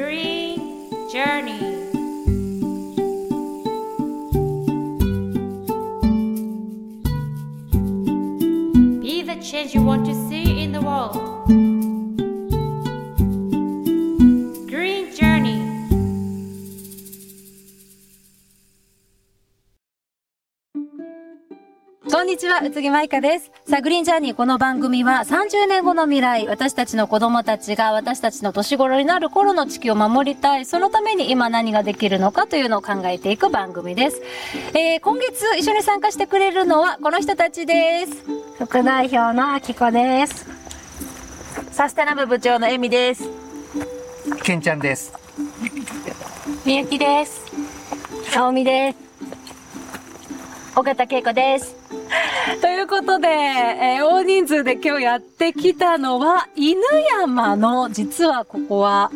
[0.00, 1.60] Green Journey.
[9.02, 10.29] Be the change you want to see
[22.60, 23.50] は、宇津木舞香です。
[23.66, 34.20] さあ、グリーンジャーニー、この番組は30年後の未来、私たちの子供たちが私たちの年頃になる頃の地球を守りたい、そのために今何ができるのかというのを考えていく番組です。
[34.74, 38.12] えー、今月一緒に参加してくれるのはこの人たちです。
[38.58, 40.46] 副代表のあきこです。
[41.72, 43.24] サステナブ部長のエミです。
[44.42, 45.14] けんちゃんです。
[46.66, 47.46] みゆきです。
[48.36, 48.98] あおみです。
[50.76, 51.79] 尾形恵子です。
[52.60, 56.80] ということで、えー大人数で今日やってきたのは、犬
[57.20, 59.10] 山の、実はここは、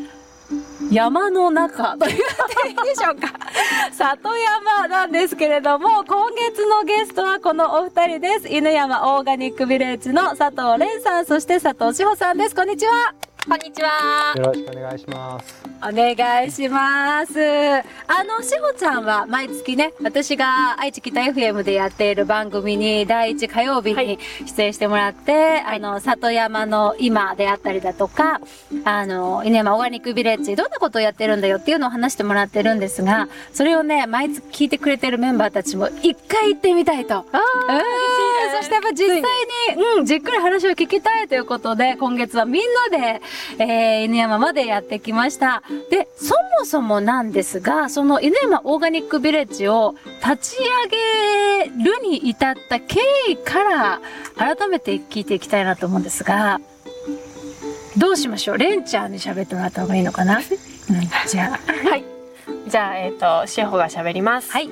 [0.91, 3.29] 山の中と言っていいでしょうか。
[3.93, 8.49] 里山なんですけれども、今月のゲストはこのお二人です。
[8.49, 12.55] 犬山オーガニックビレッジの佐藤蓮さん、そして佐藤志保さんです。
[12.55, 13.34] こんにちは。
[13.47, 14.33] こんにちは。
[14.37, 15.63] よろしくお願いします。
[15.87, 17.39] お願いします。
[17.39, 28.41] あの、しほちゃんは毎月ね、私が愛知北 FM でやっている番組に第一火曜日に出演してもらって、あの、里山の今であったりだとか、
[28.87, 37.17] あの、犬山オーガニックビレッジ、どんなことをやってるんだよっていうのを話してもらってるんですが、それをね、毎月聞いてくれてるメンバーたちも一回行ってみたいと。
[37.19, 38.24] うん
[38.57, 43.23] そしてやっぱ実際に、うん、じっくり話を聞きたいということで、今月はみんなで、
[43.59, 45.63] えー、犬山までやってきました。
[45.91, 54.01] で、そもそもなんですが、その犬山オーガニックビレッジを立ち上げるに至った経緯から、
[54.37, 56.61] 改めて聞いていきたいなと思うんですが、
[57.97, 58.59] どうしましょう？
[58.59, 60.39] レンちゃんに喋ってもらった方がいいのかな？
[60.39, 60.43] うん、
[61.29, 61.89] じゃあ。
[61.89, 62.05] はい。
[62.67, 64.51] じゃあ、えっ、と、しほが喋ります。
[64.51, 64.69] はい。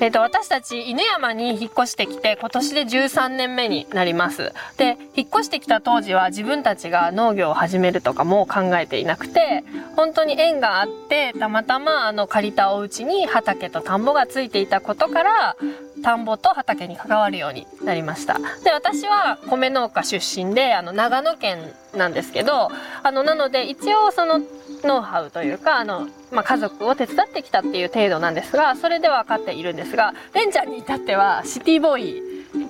[0.00, 4.52] えっ、と、私たち犬山に引っ越してきて、今年で13年目になります。
[4.76, 9.64] で、引っ越してきた当時は自分たちが農業を始めるとかも考えていなくて、
[9.96, 15.56] 本当に縁があって、たまたまあの借りたお家に畑と田んぼがついていたことから、
[16.02, 18.38] 田んぼと畑に関わるようになりました。
[18.64, 21.58] で、私は米農家出身で、あの、長野県
[21.96, 22.70] なんですけど、
[23.02, 24.40] あの、なので、一応その、
[24.84, 32.22] ノウハウというか、あの、まあ、家族を手伝ってきたっていう程度なんですが、それで分かっているんですが、レンちゃんに至っては、シティボーイ、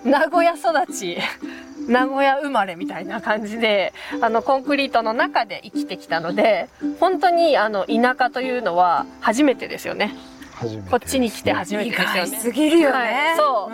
[0.05, 1.19] 名古屋育ち、
[1.89, 6.69] 名古屋生まれみたいな感じで、あの、コンクリートの中で生きてきたので、
[7.01, 10.15] 本当に、あの、田舎というのは初めてですよね。
[10.91, 12.39] こっちに来て初めてですよね。
[12.39, 12.97] すぎるよね。
[12.97, 13.37] はい。
[13.37, 13.71] そ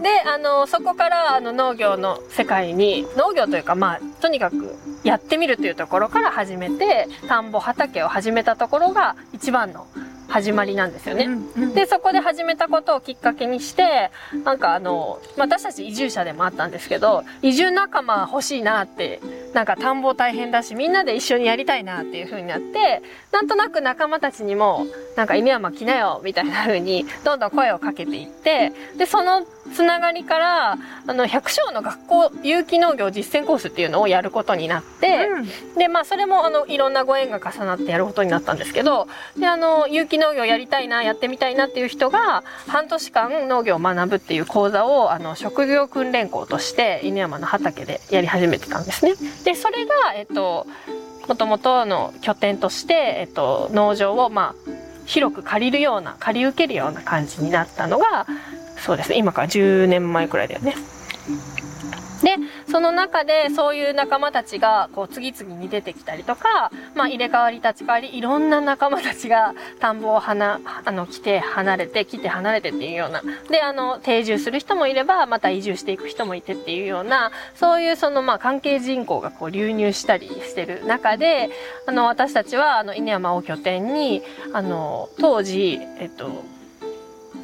[0.00, 0.02] う。
[0.02, 9.86] で、あの、そこから、あの、農業の世界に、農業というか、まあ、とにかく、やってみるというところから始めて、田んぼ畑を始めたところが、一番の
[10.28, 11.28] 始まりなんですよね。
[11.74, 14.10] で、そこで始めたことをきっかけにして、
[14.44, 19.20] なんかあの、まあ私たち移住者でもあったんですけど、移住仲間欲しいなって、
[19.54, 23.02] なんか田んぼ大変だし、みんなで一緒にやりたいなっていう風になって、
[23.32, 35.28] なんとなく仲間たちにも、なんか犬山来なよ、みたいな風に、どんどん声をかけていって、で、そのつながりから、あの、百姓の学校有機農業実践コースっていうのをやることになって、
[35.76, 49.14] で、まあ、それも、あの、いろんなご縁が重なってやることになったんですけど、で、あの、有機農業やりたいな、やってみたいなっていう人が、半年間農業を学ぶっていう講座を、あの、職業訓練校として、犬山の畑でやり始めてたんですね。
[49.44, 50.66] で、それが、えっと、
[51.28, 54.70] もともとの拠点として、えっと、農場を、まあ、
[55.06, 58.26] 広く借りるような、借り受けるような感じになったのが、
[58.78, 60.74] そうですね、今から10年前くらいだよね。
[62.70, 73.22] その中でそういう仲間たちがこう次々に出てきたりとか、まあ入れ替わり立ち替わり、いろんな仲間たちが田んぼを離、あの、来て離れて、来て離れてっていうような。
[73.50, 81.50] で、あの、定住する人もいれば、また移住していく人もいてっていうような、そういうそのまあ関係人口がこう流入したりしてる中で、
[81.86, 84.22] あの、私たちはあの、稲山を拠点に、
[84.52, 86.57] あの、当時、えっと、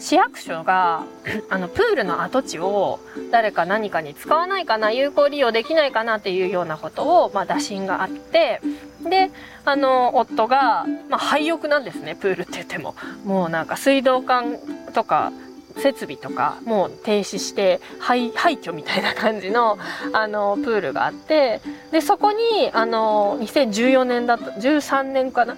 [0.04, 1.04] 市役所が、
[1.48, 8.60] あの、プールの跡地を誰か何かに使わないかな、有効利用できないかなっていうようなことを、まあ、打診があって、
[9.08, 9.30] で、
[9.64, 12.94] あの、夫が、まあ、廃屋なんですね、プールって言っても。
[13.24, 14.58] もうなんか水道管
[14.92, 15.32] とか、
[15.76, 19.76] 設備とかもう停止して廃廃墟みたいな感じの
[20.12, 21.60] あのプールがあって
[21.90, 25.56] でそこにあの2014年だと13年かな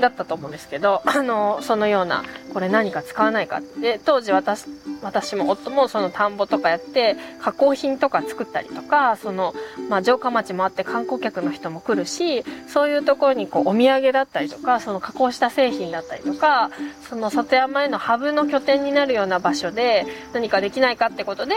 [0.00, 4.66] だったと思うんですけど、あの、そのような、これ何か使わないかって、当時私、
[5.02, 9.54] 私も夫もその田んぼとかやって、加工品とか作ったりとか、その、
[9.88, 16.70] まあ城下町もあって観光客の人も来るし、そういうところにこうお土産だったりとか、その加工した製品だったりとか、
[17.08, 21.54] その里山へのハブの拠点になるような場所で何かできないかってことで、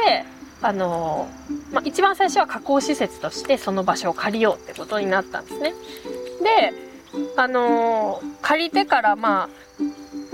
[0.61, 1.27] あの、
[1.71, 5.73] まあ、一番最初は加工施設としてその場所を借りようってことになったんですね。
[6.43, 6.90] で、
[7.35, 9.49] あのー借りてからまあ、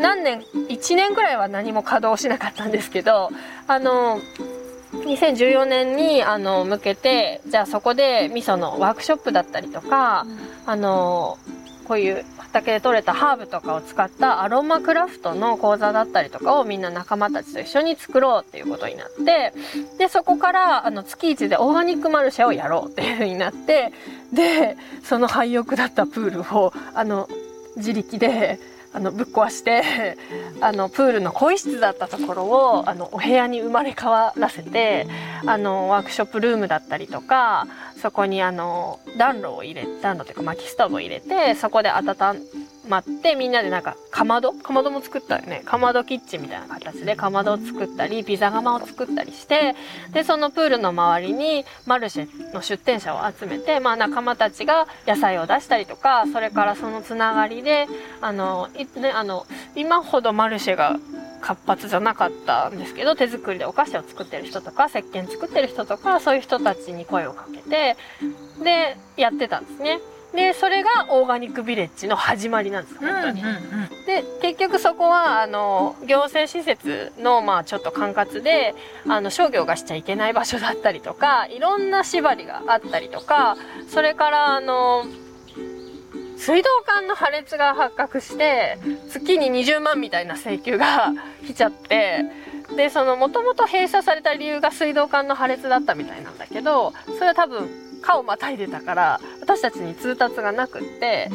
[0.01, 3.29] 何年、1年ぐらいは何も稼働しなかったんですけど、
[3.67, 4.57] あのー
[4.93, 10.25] 2014年にあの向けてじゃあそこで味噌のワークショップだったりとか、
[10.65, 11.37] あの
[11.85, 12.25] こういう
[12.57, 19.53] 畑で採れたハーブとかを使ったアロマクラフトの講座だったりとかをみんな仲間たちと一緒に作ろうっていうことになって
[19.97, 23.91] でそこからあの月一でオーガニックマルシェをやろうっていうふうになって
[24.33, 27.29] でその廃屋だったプールをあの
[27.75, 28.59] 自力で
[28.97, 30.17] あのぶっ壊して
[30.59, 35.07] あのプールの更衣室だったところをあのお部屋に生まれ変わらせて
[35.45, 37.67] あのワークショップルームだったりとか
[38.01, 42.15] そこにあの暖炉を入れ暖炉というか薪ストーブを入れてそこで温
[42.87, 44.53] まってみんなでなんかかまど？
[44.53, 49.75] かまども作ったよねかまどキッチンみたいな形でかまどを作ったりピザ窯を作ったりして
[50.13, 57.87] でそのプールの周りにマルシェの出店者を集めて、まあ、仲間たちが野菜を出したりとかそれからそのつながりで
[58.21, 59.45] あの、ね、あの
[59.75, 60.97] 今ほどマルシェが
[61.39, 67.95] 活発じゃなかったんですけど手作りでお菓子を作ってる人とか石鹸作ってる人とかそういう人たちに声をかけて
[68.63, 69.99] でやってたんですね。
[70.33, 73.41] でそれがオーガニックビレッジの始まりなんです本当に。
[74.05, 78.75] で結局そこはあの行政施設のまあちょっと管轄で
[79.07, 83.57] あの商業がしちゃいけない場所だったりとかいろんな縛りがあったりとか
[83.89, 85.05] それからあの
[86.37, 88.77] 水道管の破裂が発覚して
[89.09, 91.13] 月に20万みたいな請求が
[91.45, 92.25] 来ちゃって
[92.75, 101.29] でそのもともと閉鎖された理由が水道管の破裂だったみたいなんだけどそれは多分川をまたいでたから私たちに通達がなくって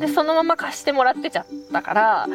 [0.00, 2.26] でそのまま貸してもらってちゃったから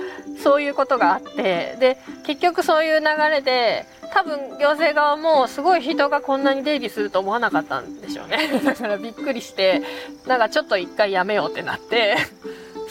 [0.42, 8.60] そういうことがあってで結局そういう流れで多分行政側もすごい人がこんなに出入りすると思わなかったんでしょうね。
[8.64, 9.82] だからびっくりして
[10.26, 12.18] なんかちょっと一回やめようってなって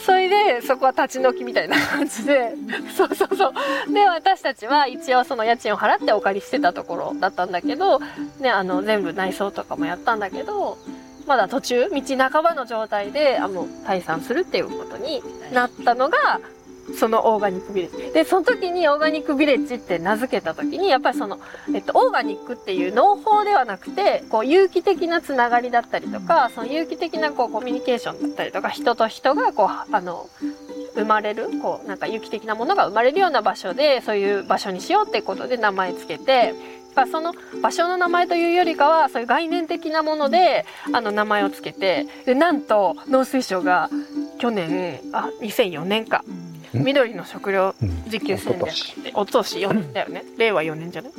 [0.05, 2.53] それでそこは立ち退きみたいな感じで
[2.95, 3.93] そうそうそう。
[3.93, 7.99] で私たちは一応その家賃を払ってお借りしてたところだったんだけど、
[8.39, 10.77] ね、あの全部内装とかもやったんだけど
[11.27, 16.39] まだ途中道半ばの状態であの退散するっていうことになったのが
[16.93, 18.11] そのオーガニックビレッジ。
[18.13, 21.39] で、その時にオーガニックビレッジって名付けた時に、やっぱりその、
[21.73, 30.29] えっと、オーガニックっていう農法ではなくて、こう、有機的なつながりだったりとか、その有機的なこう、コミュニケーションだったりとか、人と人がこう、あの、
[30.95, 36.53] 生まれる、こう、なんか有機的なものが生まれるような場所で、そういう場所にしようってことで名前つけて、
[36.95, 43.89] まあその場所の名前というよりかは、そういう概念的なもので、あの名前をつけて、で、なんと、農水省が
[44.39, 46.23] 去年、あ、2004年か、
[46.73, 50.23] 緑の食料自給戦略って、おとし4年だよね。
[50.37, 51.11] 令和4年じゃない？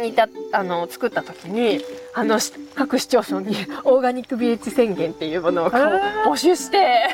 [0.00, 1.80] にた、あの、作った時に、
[2.14, 7.10] あの、し各市町村に オーガニックビレッジ宣言っていうものをこう募集して、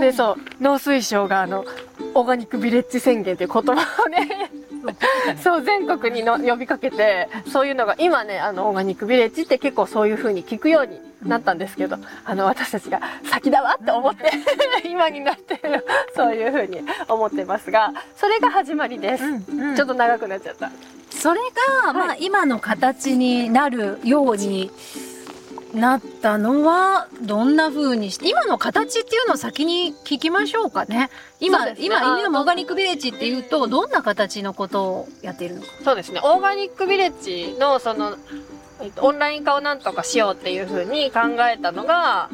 [0.00, 1.64] で、そう、農水省があの、
[2.14, 4.50] オーガニックビレッジ宣言っていう言葉をね、
[5.42, 14.30] そう、全国にの呼びかけて、そういうのが、今ね、あの、オーガニックビレッジって結構そういう風に聞くようになったんですけど、あの、私たちが先だわって思って、
[14.88, 15.60] 今になって、
[16.14, 19.24] そういう風に思ってますが、それが始まりです。
[19.76, 20.70] ちょっと長くなっちゃった。
[21.10, 21.40] それ
[21.84, 24.70] が、まあ、今の形になるように
[25.76, 31.10] なったのは、どんな風にして、今の形っていうのを先に聞きましょうかね。
[31.38, 35.68] 今、ね今、あ犬のオーガニックビレッジっていうと、どんな形のことをやっているのか。
[35.84, 36.20] そうですね。
[36.24, 38.16] オーガニックビレッジの、その、
[38.80, 42.30] えっと、オンライン化をなんとかしようっていうふうに考えたのが、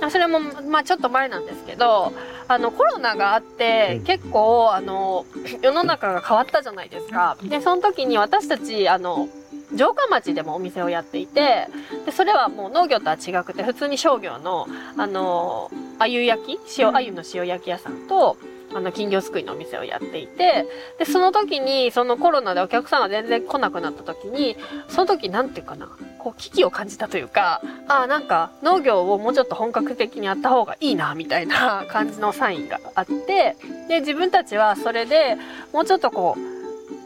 [0.00, 2.12] あそれも、まあちょっと前なんですけど、
[2.48, 5.26] あの、コロナがあって、結構、あの、
[5.60, 7.36] 世の中が変わったじゃないですか。
[7.42, 9.28] で、その時に私たち、あの、
[9.74, 11.68] 城下町でもお店をやっていて、
[12.06, 18.36] で、それはもう農業とは違くて、普通に商業の、あの、あゆ焼き塩、あゆの塩焼き屋さんと、
[18.72, 20.64] あの、金魚すくいのお店をやっていて、
[20.98, 24.56] で、その時に、そのコロナでお客さんが全然来なくなった時に、
[24.88, 33.56] その時なんていうかな、こう危機を感じたというか、ああ、なんか農業をもうちょっと本格的にやった方がいいな、みたいな 感じのサインがあって、
[33.88, 35.36] で、自分たちはそれで
[35.72, 36.36] もうちょっとこ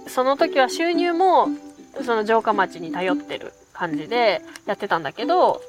[0.06, 1.48] う、その時は収入も、
[2.02, 5.60] その城下町に頼ってる感じでやってたんだけど、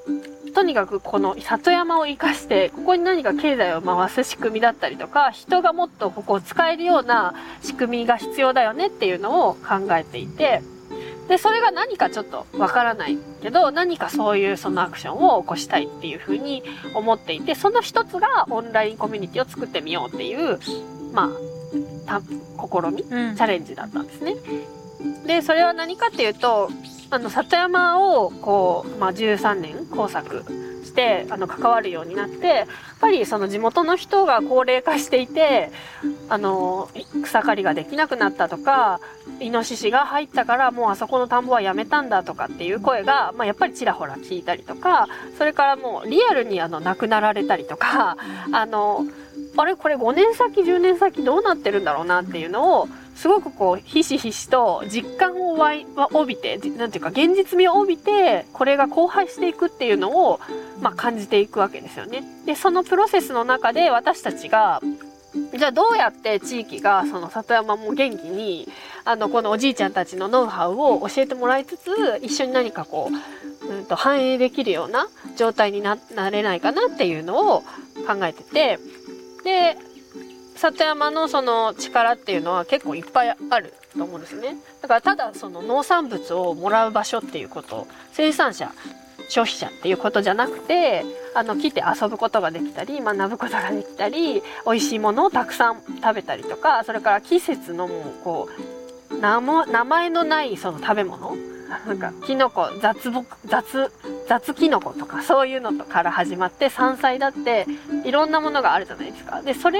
[0.54, 10.62] とにかくこの里山を活かして、ここに何か経済を回す仕組みだったりとか、人がもっとここを使えるような仕組みが必要だよねっていうのを考えていて、
[11.28, 16.64] で、それが何かちょっとわからないけど、何かそういうそのアクションを起こしたいっていうふうに
[16.94, 20.60] 思っていて、その一つがオンラインコミュニティを作ってみようっていう、
[21.14, 21.32] ま
[22.08, 24.36] あ、た、試み、チャレンジだったんですね。
[25.26, 26.70] で、それは何かっていうと、
[27.10, 30.44] あの、里山を、こう、まあ、13年工作
[30.86, 32.68] して、あの、関わるようになって、やっ
[33.00, 35.72] ぱりその地元の人が高齢化していて、
[36.30, 36.90] あの、
[37.24, 39.00] 草刈りができなくなったとか、
[39.40, 48.18] イノシシが入ったからもうあそこの田んぼはやめたんだとかっていう声が、まあ、やっぱりちらほら聞いたりとか、それからもうリアルにあの、亡くなられたりとか、
[48.52, 49.06] あの、
[49.58, 60.40] あれこれ5年先10年先どうなってるんだろうなっていうのをすごくこうひしひしと実感をわいは帯びてじなんていうか現実味を帯びてこれが荒廃していくっていうのを、
[60.82, 62.24] まあ、感じていくわけですよね。
[62.46, 64.82] でそのプロセスの中で私たちが
[65.58, 68.68] じゃあどうやって地域がその里山も元気に
[69.04, 73.10] あのこのおじいちゃんたちのノウハウを教えてもらいつつ一緒に何かこ
[73.64, 75.08] う、うん、と反映できるような
[75.38, 77.62] 状態にななれないかなっていうのを
[78.08, 78.80] 考えてて
[79.44, 79.78] で
[80.56, 84.56] 里山のその力っていうのは結構いっぱいあると思うんですね。
[84.82, 88.72] だからただその農産物をもらう場所っていうこと生産者
[89.30, 98.50] 消費者っていうことじゃなくてあの来て遊ぶことができたり学ぶことができたり美味しいものをたくさん食べたりとかそれから季節のもうこ
[99.10, 101.36] う名も名前のないその食べ物
[101.86, 103.92] なんかキノコ雑木雑
[104.28, 107.66] 雑キノコとかそういうのとから始まって山菜だって
[108.04, 109.42] いろんなものがあるじゃないですか。
[109.42, 109.80] でそれ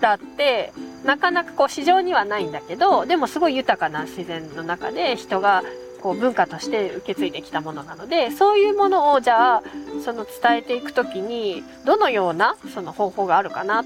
[0.00, 0.72] らって
[1.04, 5.62] なかなかこう市場にはないんだけどでもすごい豊かな自然の中で人が
[6.02, 9.62] こう文化として受け継いできたものなのでそういうものをじゃあ
[10.04, 13.84] その伝えていく時にどのようなその方法があるかな。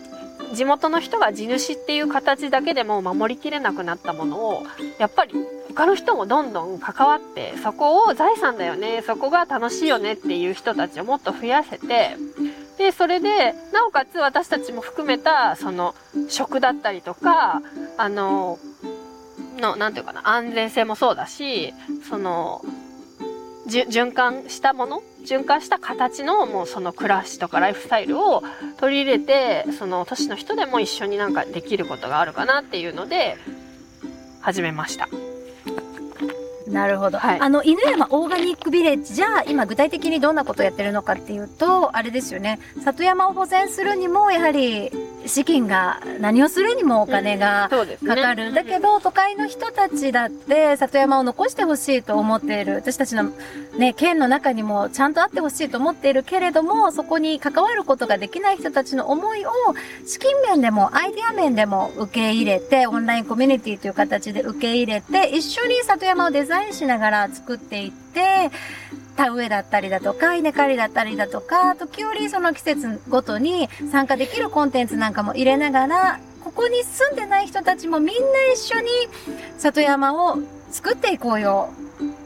[0.55, 4.63] 地元の人が地主っていう形だけでも守りきれなくなったものを
[4.99, 5.35] やっぱり
[5.69, 12.17] 他の人もどんどん関わってそこを財産だよねそこが楽しいよねっていう人たちをもっと増やせて
[12.79, 15.95] でそれでなおかつ私たちも含めたその
[16.29, 17.63] 食だったりとか
[17.97, 18.59] あの
[19.57, 21.73] のなんていうかな安全性もそうだし
[22.09, 22.63] その
[23.67, 28.43] 循環したもの循環した形のもうその暮らしとかライフスタイルを
[28.77, 33.37] 取り入れてその都市の人でも一緒になんかできることがあるかなっていうので
[34.41, 35.09] 始めました。
[36.67, 37.19] なるほど。
[37.19, 42.59] はいあの、犬山オーガニックビレッジじゃあ、今具体的にどんなことをやってるのかっていうと、あれですよね。
[42.83, 44.91] 里山を保全するにも、やはり、
[45.27, 47.69] 資金が、何をするにもお金が
[48.07, 48.53] かかる。
[48.53, 52.75] だけど、都会の人たちだって、里山を残してほしいと思っている。
[52.75, 53.33] 私たちの、
[53.77, 59.51] ね、県の中にもちゃんとあってほしいと思っているけれども、そこに関わることができない人たちの思いを、
[60.07, 68.51] 資金面でも、アイデア面でも受け入れて、オンラインコミュニティという形で受け入れて、一緒に里山をデザインしながら作っていって、
[69.17, 78.89] 田植えだったりだとか、稲刈りだったりだとか、時折その季節ごとに参加できるコンテンツなんかも入れながら、ここに住んでない人たちもみんな一緒に
[79.59, 80.39] 里山を
[80.71, 81.71] 作っていこうよ、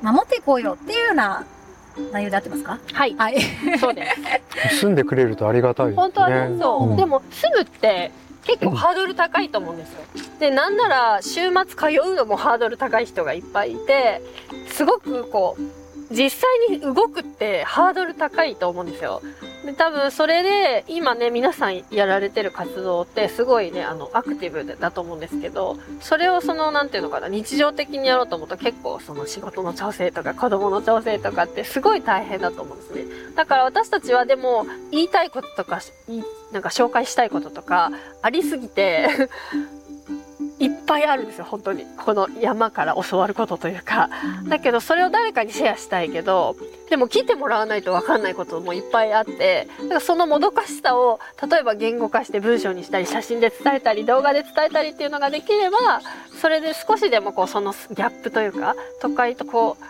[0.03, 1.45] 守っていこうよっていうような
[2.13, 2.79] 内容で合ってますか？
[2.93, 3.41] はい、はい。
[3.79, 4.07] そうで
[4.69, 4.81] す。
[4.81, 6.03] 住んでくれるとありがたいですね。
[6.03, 8.11] 本当はね、そう、うんでも住むって
[8.51, 10.01] 結構ハードル高いと思うんですよ。
[10.41, 14.21] で、なんなら週末通うのもハードル高い人がいっぱいいて、
[14.69, 15.80] すごくこう、
[16.11, 19.23] 実際に動くってハードル高いと思うんですよ。
[19.65, 33.05] で、多分それで今ね、皆さんやられてる活動ってすごいね、あの、アクティブだと思うんですけど、それをその、なんていうのかな、日常的にやろうと思うと結構その仕事の調整とか子供の調整とかってすごい大変だと思うんですね。
[33.37, 35.81] だから私たちはでも言いたいこととか、
[36.53, 39.09] なんか紹介したいこととかありすぎて、
[40.61, 41.87] いっぱいあるんですよ、本当に。
[41.97, 44.11] この山から教わることというか。
[44.47, 46.55] だけどそれを誰かにシェアしたいけど、
[46.91, 51.19] でも来てもらわないとわかんないこともいっぱいあって、だからそのもどかしさを
[51.51, 56.03] 例えば言語化して文章にしたり写真で伝えたり動画で伝えたりっていうのができれば、
[56.41, 59.85] それで少しでもこうそのギャップというか、都会とこう、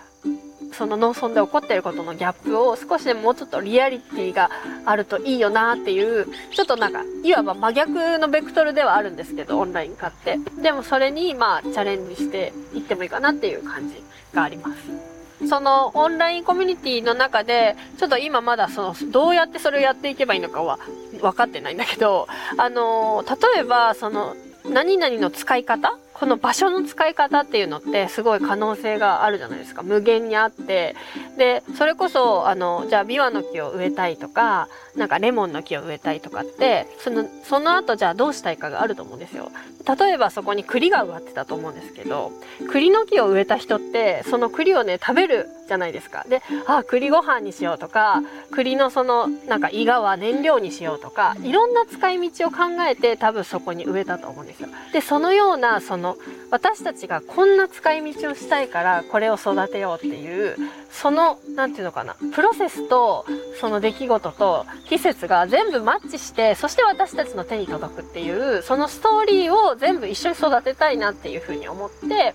[0.72, 4.50] その農村で起こっていることのギャップを少しでももうちょっとリアリティが
[4.84, 10.38] あるといいよなっていう、ちょっとなんか、いわば真逆のベクトルではあるんですけど、オンライン化って。
[10.62, 15.10] でもそれに、まあ、チャレンジしていってもいいかなっていう感じがあります。
[15.48, 20.78] そのオンラインコミュニティの中で、ちょっと今まだその、どうやってそれをやっていけばいいのかは
[21.20, 23.24] 分かってないんだけど、あの、
[23.54, 24.36] 例えばその、
[24.68, 29.82] 何々の使い方この場所の使い方っていうのってすごい可能性があるじゃないですか。
[29.82, 30.94] 無限にあって。
[31.38, 39.50] でそれこそあのじゃあビワの木を植えたいとかなんかレモンの木を植えたいとかってそのその後じゃあどうしたいかがあると思うんですよ。
[39.98, 42.32] 例えばそこに栗が植わってたと思うんですけど
[42.70, 46.26] 栗の木を植えた人ってその栗をね食べるじゃないですか。
[46.28, 54.68] であ栗ご飯にしようとか栗のそのなんか伊賀は燃料にしようとかいろんな使い道を考えて多分そこに植えたと思うんですよ。
[54.92, 56.09] でそのようなその
[56.50, 60.56] 私たちがこんな使い道をしたいからこれを育てようっていう
[60.90, 63.24] その何て言うのかなプロセスと
[63.60, 72.34] その出来事と季節が全部マッチしてそして私たちの手に届くっていうそのストーリーを全部一緒に育てたいなっていうふうに思って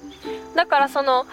[0.56, 1.26] だからその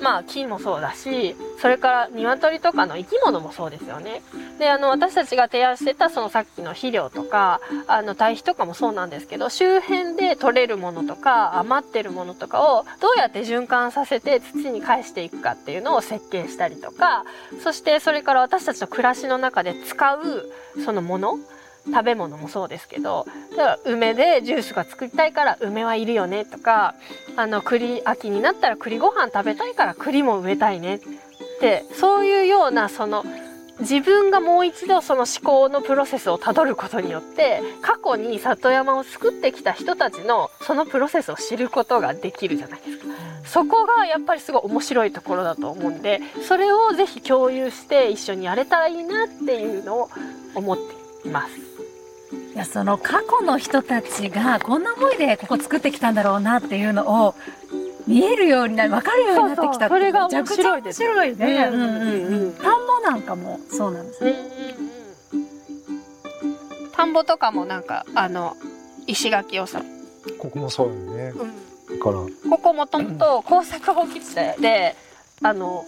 [0.00, 4.22] まあ木もそうだし、それから鶏とかの生き物もそうですよね。
[4.58, 17.24] で、あの、私たちが提案してたそのさっきの肥料とか、あの、堆肥とかもそうなんですけど、周辺で取れるものとか、余ってるものとかをどうやって循環させて土に返していくかっていうのを設計したりとか、
[17.62, 20.50] そしてそれから私たちの暮らしの中で使う
[20.84, 21.38] そのもの、
[21.86, 26.94] 食べ物もそうですけどだから梅でジュースが作りたいから梅はいるよねとか
[27.36, 31.00] あの栗秋になったら栗ご飯食べたいから栗も植えたいねっ
[31.60, 33.24] てそういうようなその
[33.80, 43.04] 自分がもう一度その思考のプロセスをたどることによって過去に里山を作ってきた人たちのそのプロセスを知ることができるじゃないですか。
[43.44, 50.10] そこがやっぱりすごい面白いところだと思うんでそれをぜひ共有して一緒にやれたらいいなっていうのを
[50.54, 51.69] 思っています。
[52.54, 57.34] いやその過去の人たちがこんな思いでここ作ってきたんだろうなっていうのを
[58.06, 61.68] 見えるようになる分かるようになってきたそうそうそれがめちゃくちゃ面白いね。
[61.72, 64.34] うんうんうんうん田んぼなんかもそうなんですね。
[66.92, 68.56] 田んぼとかもなんかあの
[69.06, 69.82] 石垣をさ、
[70.38, 71.32] ここもそうよね。
[71.36, 72.18] うんだから、
[72.50, 74.94] ここもともと工作放棄地で、
[75.42, 75.84] あの、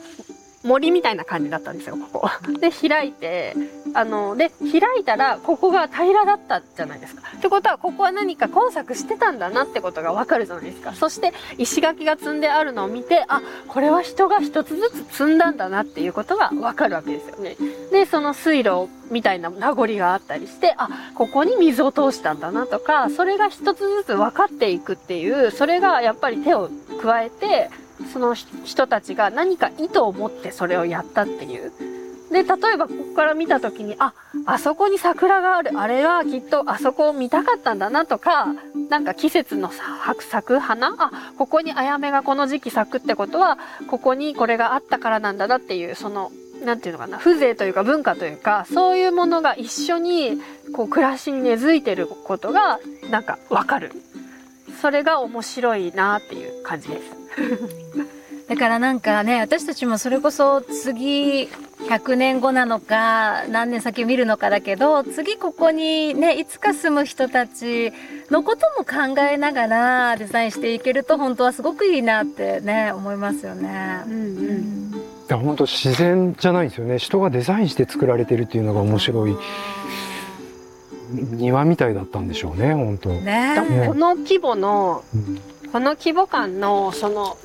[0.64, 2.31] 森みたいな感じだったんですよ、ここ。
[2.61, 3.57] で、開いて、
[3.95, 7.23] あの、で、開いたら、ここが平らだったじゃないですか。
[7.37, 10.95] ってことは、ここは何か工作してたんだなってことがわかるじゃないですか。
[10.95, 17.57] そして、石垣が積んであるのを見て、あ、これは人が一つずつ積んだんだなっていうことがわかるわけですよね。
[17.90, 26.70] で、その水路みたいな名残があったりして、あ、ここに水を通したんだなとか、それが一つずつ分かっていくっていう、それがやっぱり手を
[27.03, 27.70] 加えて、
[28.12, 31.73] その人たちが何か意図を持ってそれをやったっていう。
[32.33, 34.15] で、例えばここから見た時に、あ、
[34.47, 35.79] あそこに桜がある。
[35.79, 38.55] あれはきっとあそこを見たかったんだなとか、
[38.88, 46.33] なんか季節の咲く花あ、ここにあやめがこの時期咲くってことは、ここにこれがあったからなんだなっていう、その、
[46.65, 50.41] なんていうのかな、風情というか文化というか、そういうものが一緒に、
[50.73, 53.93] こう、暮らしに根付いてることが、なんかわかる。
[54.83, 57.03] それが面白いなっていう感じです。
[58.51, 61.45] だからなんかね、私たちもそれこそ次
[61.88, 67.92] 100年後なのか何年先見るのかだけど、次ここにね、いつか住む人たち
[68.29, 74.03] のことも考えながらデザインしていけると本当はすごくいいなってね、思いますよね。
[74.07, 74.92] うんうん。
[74.95, 76.99] いや本当自然じゃないんですよね。
[76.99, 79.37] 人がデザインして作られてるっていうのが面白い。
[81.12, 83.09] 庭みたいだったんでしょうね、本当。
[83.11, 83.87] ねね。
[83.87, 85.40] この規模の、うん。
[85.70, 87.37] この規模感の、その、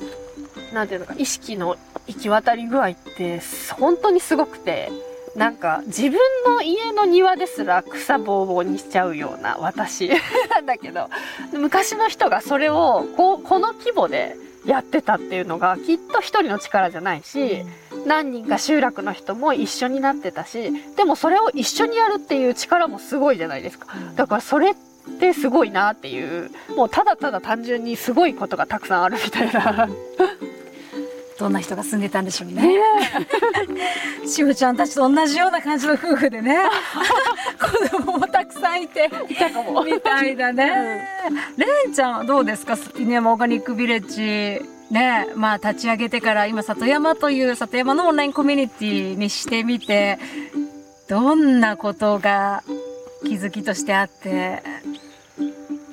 [0.72, 1.76] なんていうのか、意識の
[2.06, 3.40] 行き渡り具合って、
[3.78, 4.90] 本当にすごくて、
[5.36, 10.08] なんか、自分の家の庭ですら草ぼうぼうにしちゃうような私
[10.50, 11.08] なんだけど、
[11.52, 17.64] 昔の人がそれを、こう、この規模でやってたっていうのが、きっと一人の力じゃないし、
[18.06, 23.88] 何人か集落の人も一緒になってたし、でもそれを一緒にやるっていう力もすごいじゃないですか。
[24.14, 24.74] だからそれっ
[25.18, 29.88] てすごいなっていう、もうただただ単純にすごいことがたくさんあるみたいな。
[31.38, 32.80] どんな人が住んでたんでしょうね。
[34.26, 36.56] しおちゃんたちと同じような感じの夫婦でね、
[37.90, 39.84] 子供もたくさんいて、いたかも。
[39.84, 41.06] みたいだね。
[41.56, 42.76] レンちゃんはどうですか？
[42.98, 44.62] 犬山オーガニックビレッジ。
[44.90, 50.18] ねまあ立ち上げてから今里山という里山のオンラインコミュニティにしてみて、
[51.08, 52.62] どんなことが
[53.24, 54.62] 気づきとしてあって、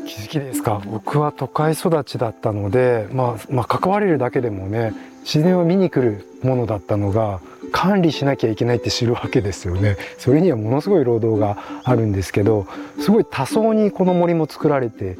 [0.07, 0.81] 気づきですか？
[0.85, 4.93] 僕は都会育ちだったので、まあ、まあ関われるだけでもね
[5.25, 9.97] 自然を見に来るものだったのが管理しなきゃいけないって知るわけですよね。
[10.19, 12.67] それにはものすごい労働があるんですけど
[12.99, 15.17] すごい多層にこの森も作られて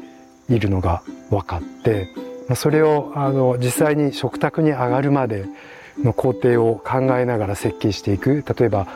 [0.48, 2.08] いるのが分かって
[2.54, 5.44] それをあの実際に食卓に上がるまで
[6.02, 8.44] の工程を考えながら設計していく。
[8.58, 8.86] 例えば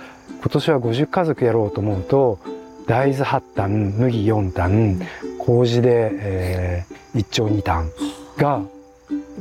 [0.40, 2.38] 今年は50家族やろうと思うと
[2.86, 5.00] 大豆8単麦4単
[5.38, 7.90] 麹で、えー、1丁2単
[8.36, 8.62] が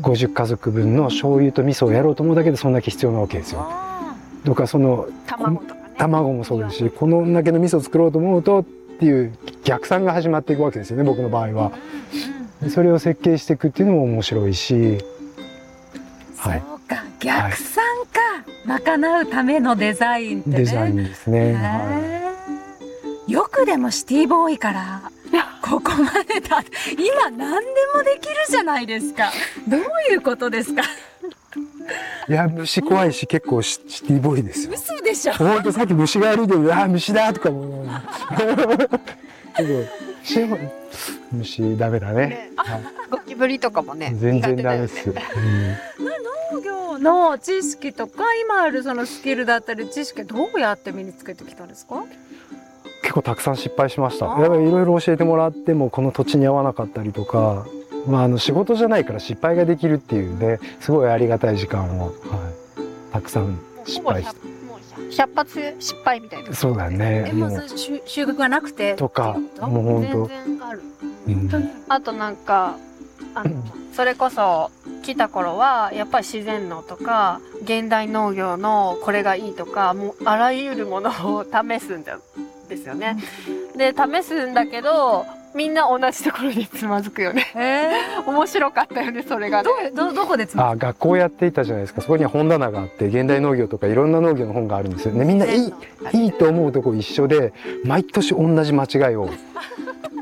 [0.01, 3.67] 50家族分の醤油と味噌をやろうと思うだけでそんだけ必要なわけですよ。
[4.45, 5.67] とかその卵ね。
[5.97, 8.63] 卵もそうですしこのだけの味噌を作ろうと思うとっ
[8.99, 11.71] ていう逆算が始まっていくわけですよね僕の場合は。
[12.61, 14.97] でそれを設計していくっていうのも面白いし、
[16.37, 17.03] はい、そうか。
[17.19, 20.57] 逆算か、賄うためのデザインってね。
[20.59, 21.53] デザインですね。
[21.55, 22.19] はい
[23.29, 25.11] よくでもシティボーイから
[25.61, 26.63] ここまでだ。
[26.97, 29.31] 今何でもできるじゃないですか。
[29.67, 30.83] どういうことですか。
[32.27, 34.73] いや虫怖いし結構シシティボーイですよ。
[34.73, 35.33] 嘘でしょ。
[35.33, 36.73] ほんとさっき虫が歩いてる。
[36.73, 38.03] ああ虫だとか思いな
[38.55, 38.87] がら
[39.57, 39.83] けど
[40.23, 40.39] し
[41.31, 42.51] 虫ダメだね。
[42.55, 42.81] はい。
[43.09, 45.09] ゴキブリとかもね全然ダメです。
[45.09, 45.15] うん
[46.53, 52.03] 農業の知識とか今あるそのスキルだったり知識どうやって身につけてきたんですか
[53.01, 54.31] 結構たくさん失敗しました。
[54.33, 57.65] あーやっぱりいろいろ教えてもらってもこの土地に合わなかったりとか、
[58.07, 66.55] まああの仕事じゃないから失敗ができるっていうね、すごいありがたい時間を、はい、たくさん失敗しほぼもう百発失敗みたいなて。
[66.55, 67.25] そうだね。
[67.29, 68.95] えももう収収穫がなくて？
[68.95, 70.65] とかもう本当。
[70.65, 70.81] ある
[71.27, 71.49] うん
[71.89, 72.77] あとなんか
[73.35, 74.71] あの それこそ
[75.03, 82.19] 来た頃はやっぱり自然農とか現代農業のこれがいいとかもうあらゆるものを試すんだ
[82.69, 83.17] ですよね。
[83.75, 87.45] で試すんだけどみんな同じところでつまずくよね。
[87.55, 87.89] え
[88.29, 89.69] 面白かったよねそれがね。
[89.93, 92.01] どどどこでつまあ学校やっていたじゃないですか。
[92.01, 95.13] そこには本棚があって現代農業とかいろんな農業の本があるんですよ。
[95.13, 95.73] ねみんないい
[96.13, 97.51] いいと思うとこ一緒で
[97.83, 99.29] 毎年同じ間違いを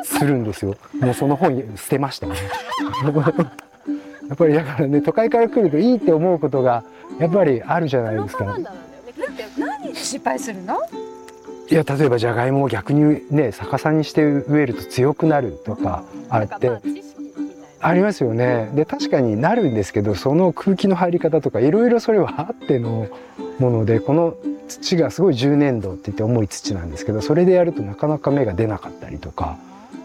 [0.03, 0.75] するんですよ。
[0.99, 2.35] もうその本捨てましたね。
[4.29, 6.83] やっぱりだからね都会から来るといいって思うことが
[7.19, 8.57] やっぱりあるじゃないですか。
[9.57, 10.77] 何失敗するの？
[11.69, 16.71] いや例えばじゃがいもを逆にね逆さにして植えると強くなるとかあって
[17.79, 18.69] ありますよね。
[18.73, 23.07] で確かになるんですけどその空気の入り方とかいろいろそれはあっての
[23.59, 24.35] ものでこの
[24.67, 29.57] 土がすごい10年度って言って重い土なんですけどそれでやるとなかなか芽が出なかったりとか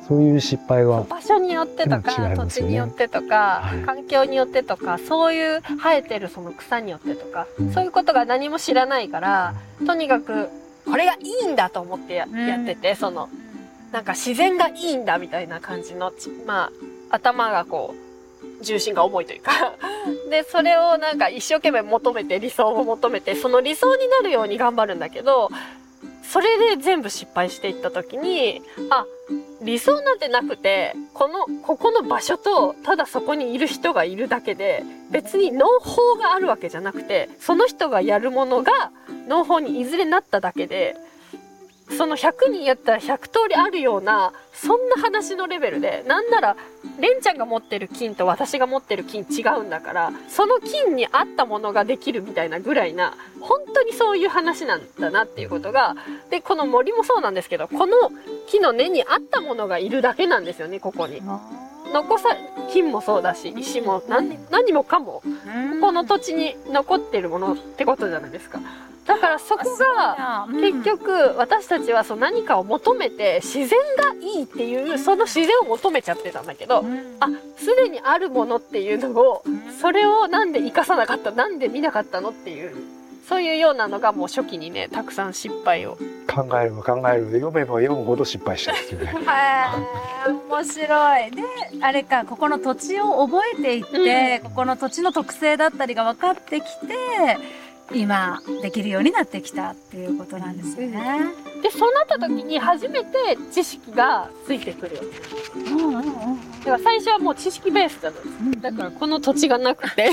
[0.07, 9.55] そういう失敗は場所によってとか、違い土地によってとか、はい環境によってとかそういう生えてるその草によってとか、うんそういうことが何も知らないから
[9.87, 10.49] とにかく
[10.85, 13.29] これがいいんだと思ってや,、っててその
[13.93, 16.71] なんか自然がいいんだみたいな感じのちま
[17.11, 17.95] あ頭がこ
[18.61, 19.53] う重心が重いというか。
[20.31, 25.49] でそれをなんか一生懸命求めて理想を求めてその理想になるように頑張るんだけど
[26.25, 29.05] それで全部失敗していった時にあ
[29.63, 38.73] 理想なんてなくてこのここの場所とただそこにいる人がいるだけで別に農法があるわけじゃなくてその人がやるものが
[39.29, 40.97] 農法にいずれなっただけで
[41.97, 46.57] その100人やったら100通りあるようなそんな話のレベルでなんなら
[47.01, 55.97] レンちゃんが持ってる金と私が持ってる金違うんだからその金に合ったものができるみたいなぐらいな本当にそういう話なんだなっていうことが
[56.31, 57.97] でこの森もそうなんですけどこの
[58.47, 61.21] 木の根に合ったものがいるだけなんですよねここに。
[61.93, 62.31] 残さ
[62.73, 65.23] 金もそうだし石も何何もかもこ
[65.81, 68.61] この土地に残ってるものってことじゃないですか。
[69.07, 76.85] だからそこが結局私たちはそう何かを求めて自然がいいっていうその自然を求めちゃってたんだけど
[77.21, 79.45] あすでにあるものっていうのを
[79.81, 82.75] それをなんで生かさなかったなんで見なかったのっていう
[83.29, 85.97] そういうようなのがもう初期にねたくさん失敗を。
[86.33, 89.13] 考えれば考える読めば読むほど失敗しちゃうんですよね。
[90.51, 91.31] 面白い。
[91.31, 91.43] で
[91.81, 97.39] あれかここの土地を覚えていって、ここの土地の特性だったりが分かってきて
[97.95, 101.21] 今できるようになってきたっていうことなんですよね。
[101.63, 105.03] でそうなった時に初めて知識がついてくるよ。
[105.57, 106.03] うんうんうん
[106.61, 108.13] だから最初はもう知識ベースだっ
[108.61, 110.11] ただからこの土地がなくて。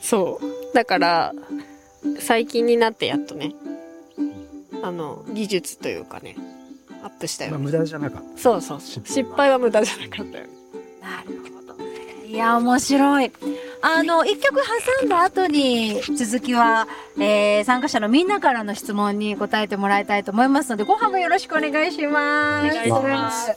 [0.00, 0.74] そう。
[0.74, 1.32] だから
[2.20, 3.54] 最近になってやっとね
[4.82, 6.36] あの技術というかね
[7.02, 8.80] アップしたよ、まあ無駄じゃなかっそうそう。
[8.80, 10.44] そう失敗は無駄じゃなかったよ。
[11.00, 11.84] なるほど。
[12.26, 13.32] いや、面白い。
[13.88, 14.60] あの、一曲
[15.00, 16.88] 挟んだ後に、続きは、
[17.20, 22.66] えー、参加者のみんなからの質問に答えてもらいたいと思いますので、後半もよろしくお願いします。
[22.66, 23.54] お願いしますさ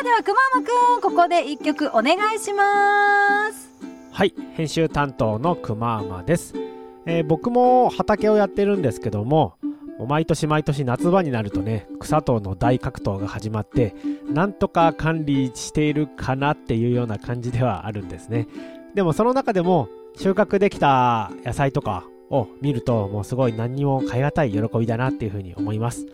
[0.00, 3.68] あ、では、くままくん、ここで一曲お願いします。
[4.12, 6.54] はい、編集担当のくまーまです、
[7.06, 9.56] えー僕も畑をやってるんですけども、
[9.98, 13.96] もう毎年毎年夏場になるとね、草との大格闘が始まって、
[14.32, 18.46] なんとか管理しているかなっていうような感じではあるんですね。
[18.94, 26.06] でもその中でも収穫できた野菜とかを見ると、もうすごい何にも代え難い喜びだなっていうふうに思います。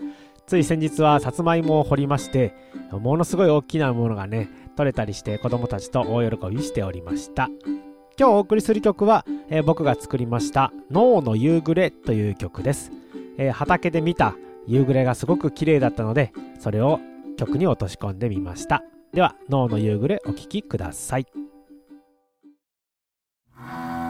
[0.47, 2.55] つい先日はさつまいもを掘りまして、
[2.91, 7.49] ものすごい大きなものがね、取れたりして子供たちと大喜びしておりました。
[8.19, 12.93] 今日お送りする曲は、えー僕が作りました「脳の夕暮れ」という曲です、
[13.39, 17.01] えー畑で見た夕暮れがすごく綺麗だったのでそれを
[17.37, 18.85] 曲に落とし込んでみました。
[19.13, 21.27] では「脳の夕暮れ」お聴きください。
[23.65, 24.05] 後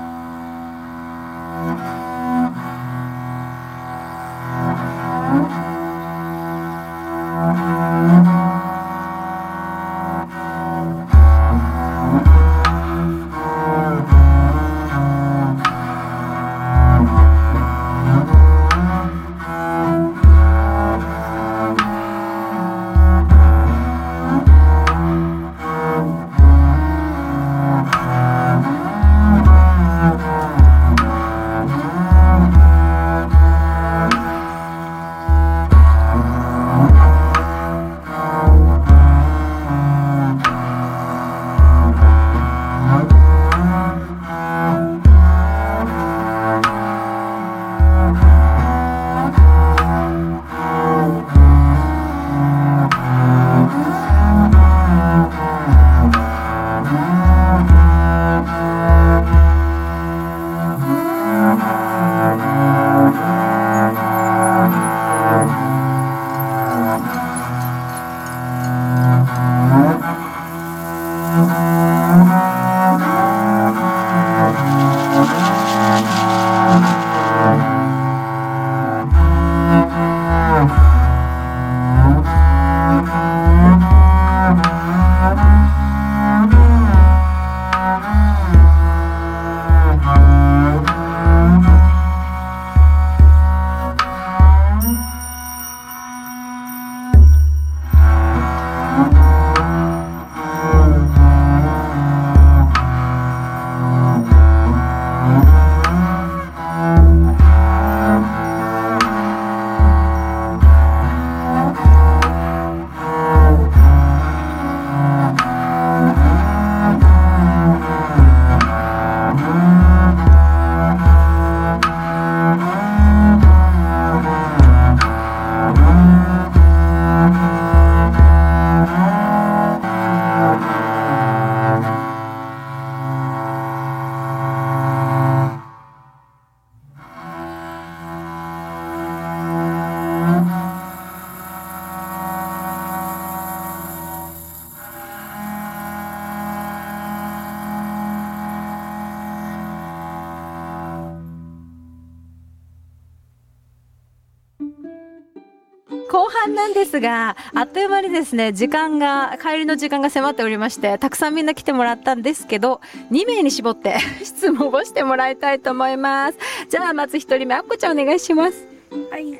[157.04, 162.80] が、あっという間にですね、時間が、帰りの時間が迫っておりまして、たくさんみんな来てもらったんですけど、
[163.12, 166.38] 2名に絞って 質問をしてもらいたいと思います。
[166.70, 168.66] じゃあ、まず1人目、あっこちゃんお願いします。
[169.10, 169.38] はい。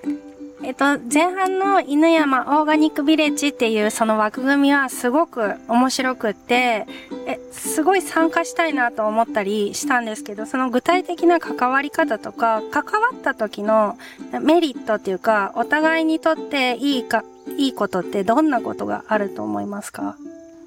[0.62, 6.86] えっと、前半の犬山オーガニックビレッジっていうその枠組みはすごく面白くって、
[7.26, 13.98] え、すごい参加したいなと思ったりしたんですけど、その具体的な関わり方とか、関わった時の
[14.40, 17.24] メリットっていうか、お互いにとっていいか、
[17.58, 20.16] いいことってどんなことがあると思いますか？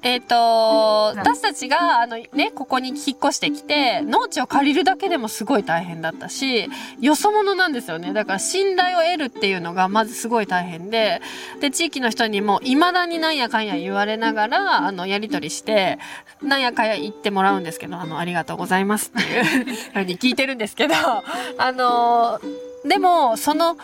[0.00, 0.36] えっ、と、
[1.16, 6.68] 私たちが、あのね、ここに引っ越してきて、農地を借りるだけでもすごい大変だったし、
[7.00, 8.12] よそ者なんですよね。
[8.12, 11.20] だから信頼を得るっていうのがまずすごい大変で、
[11.60, 15.98] で、地域の人にも未だになんやかんや言われながら、あの、やりとりして、
[16.42, 22.40] なんやかんや言ってもらうんですけど、あの、ありがとうございますっていうふうに聞いてるんですけど、あの、
[22.84, 23.76] でも、その、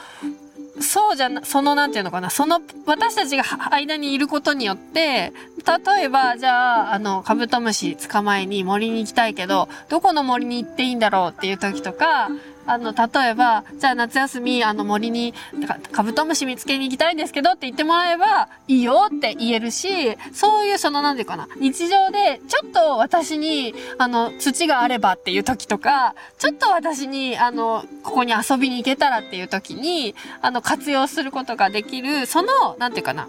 [0.81, 5.33] そうじゃな、そのなんていうのかな、その私たちが間にいることによって、
[5.65, 12.29] 例えば、じゃあ、あの、カブトムシ捕まえに森に行きたいけど、どこの森に行っていいんだろうっていう時とか、
[12.67, 15.33] あの、例えば、じゃあ夏休み、あの森に、
[15.67, 33.29] かカブトムシ見つけに行きたいんですけどって言ってもらえば、いいよって言えるし、そういうその、なんていうかな、日常で、ちょっと私に、あの、土があればっていう時とか、ちょっと私に、あの、ここに遊びに行けたらっていう時に、あの、活用することができる、その、なんていうかな、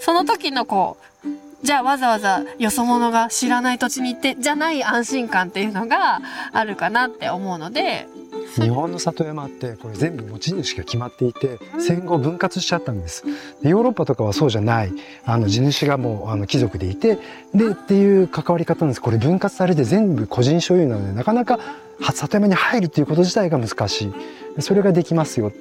[0.00, 1.02] その時のこう、
[1.62, 6.20] じゃあわざわざよそ者が知らない土地に行って、じゃない安心感っていうのが
[6.52, 8.08] あるかなって思うので、
[8.60, 13.24] 日本の里山ってこれ全部持ち主が決まっていて戦後分割しちゃったんです。
[13.62, 14.92] でヨーロッパとかはそうじゃない
[15.24, 17.18] あの地主がもうあの貴族でいて
[17.54, 19.00] でっていう関わり方なんです。
[19.00, 21.58] これ分割されて全部個人所有なのでなかなか
[22.00, 24.12] は里山に入るっていうこと自体が難しい。
[24.60, 25.52] それができますよ。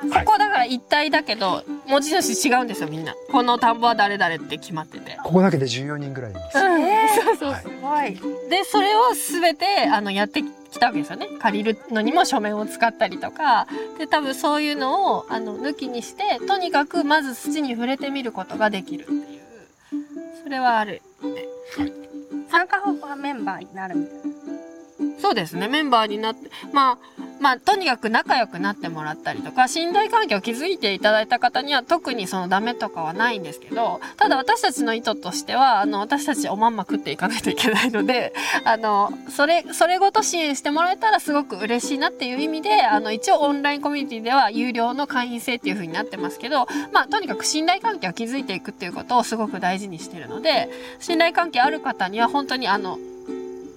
[0.00, 3.14] そこだから一体だけど文字主違うんですよみんな。
[3.32, 5.18] この田んぼは誰々って決まってて。
[5.24, 6.58] ここだけで14人ぐらいいます。
[6.58, 8.48] そうそうはいすごい。
[8.48, 11.28] でそれを全てあのやって来たわけですよね。
[11.38, 13.66] 借りるのにも書面を使ったりとか。
[13.98, 19.40] で多分そういうのをあの抜きにしてとにかくまず土に触れてみることができるっていう。
[20.42, 21.02] それはある
[22.50, 24.67] 参加方法はメンバーになるみたいな。
[25.20, 25.68] そうですね。
[25.68, 26.98] メンバーになってまあ
[27.40, 38.32] まあとにかく仲良くなってもらったりとか信頼関係を築いていただいた方には特にそのダメとかはないんですけどただ私たちの意図としてはあの私たちおまんま食っていかないといけないので
[38.64, 52.98] あのそれそれごと支援してもらえたらすごく嬉しいなっていう意味であの一応オンラインコミュニティでは有料の会員制っていう風になってますけどまあとにかく信頼関係を築いていくっていうことをすごく大事にしてるので信頼関係ある方には本当にあの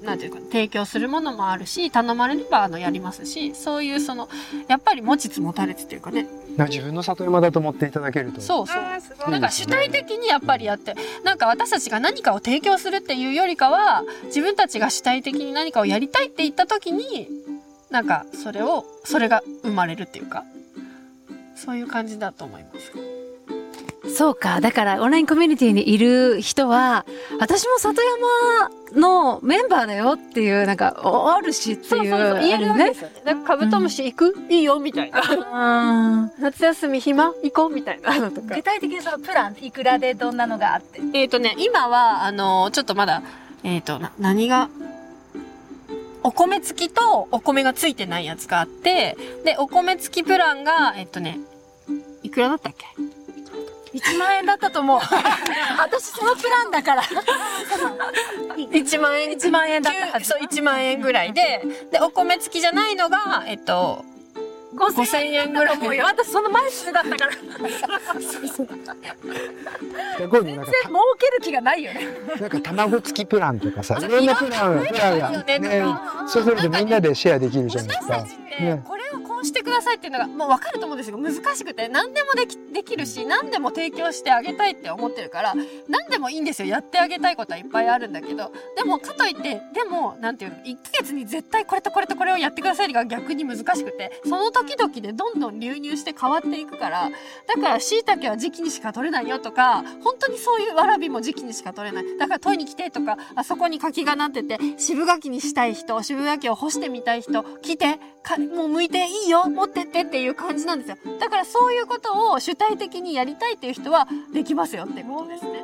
[0.01, 4.29] なんていうか提供するものもあるし頼まれればあのやりますしそういうその
[4.67, 8.41] やっぱり持ちつ持たれつっていうかねな自分の里山だと思っていただけると。
[8.41, 17.27] そうそうあーすごいなんか主体的にやっぱりやってなんか私たちが何かを提供するっていうよりかは自分たちが主体的に何かをやりたいって言った時に
[17.89, 20.43] なんかそれをそれが生まれるっていうか
[21.55, 23.20] そういう感じだと思います。
[24.07, 24.61] そうか。
[24.61, 27.05] だから、オンラインコミュニティにいる人は、
[27.39, 31.87] 私も里山のメンバーだよっていう、なんか、おあるしっていう。
[31.87, 33.21] そうそうそう言えるわけあですよね。
[33.25, 35.21] なんかカブトムシ行く、いいよみたいな。
[35.21, 37.31] うん 夏休み暇？
[37.43, 38.63] 行こうみたいなのとか具。
[38.63, 41.01] 体的にそのプラン、いくらでどんなのがあって。
[41.13, 43.21] えっ、とね、今は、あのちょっとまだ、
[43.63, 44.69] えっ、と、な、何が、
[46.23, 51.39] お米付きとお米が付いてないやつがあって、で、お米付きプランが、えっ、とね、
[52.23, 52.85] いくらだったっけ？
[53.93, 54.99] 1万円だったと思う。
[55.79, 57.03] 私そのプランだから。
[58.55, 60.29] 1万円1万円だったはず。
[60.29, 64.05] そう、1万円ぐらいで、で、お米付きじゃないのが、えっと、
[64.75, 65.77] 5000円ぐらい。
[65.77, 66.05] 思うよ。
[66.05, 67.31] 私その前数だったから。
[70.17, 72.07] すごいねなんか儲ける気がないよね。
[72.35, 75.83] たなんか卵付きプランとかさ、いろんなプランプランがねね、
[76.27, 78.33] そうするとみんなでシェアできるじゃないですか私たち。
[78.33, 85.53] ってね、これをしてくださいっていうのが、もう分かると思うんですけど、難しくて、何でもでき、できるし、何でも提供してあげたいって思ってるから、
[85.87, 86.67] 何でもいいんですよ。
[86.67, 97.09] やってあげたいことはいっぱいあるんだけど、でも、かといって、でも、なんていうの、1ヶ月に絶対これとこれとこれをやってくださいが逆に難しくて、その時々でどんどん流入して変わっていくから、
[97.47, 102.17] だから椎茸は時期にしか取れないよとか、本当にそういうわらびも時期にしか取れない。
[102.17, 107.99] だから取りに来てとか、あそこに柿がなってて、渋柿にしたい人、渋柿を干してみたい人、来て、
[108.53, 110.97] もう剥いていいよ、持ってってっていう感じなんですよ。
[111.19, 115.63] だからそういうことを主体的にやりたいっていう人はできますよってことですね。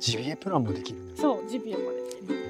[0.00, 1.12] ジビエプランもできるね。
[1.16, 2.08] そう、ジビエまで。